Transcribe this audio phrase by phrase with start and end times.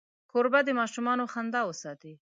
[0.31, 2.13] کوربه د ماشومانو خندا وساتي.